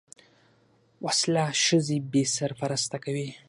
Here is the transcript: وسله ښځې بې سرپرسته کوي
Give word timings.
وسله 1.05 1.45
ښځې 1.65 1.97
بې 2.11 2.23
سرپرسته 2.35 2.97
کوي 3.03 3.29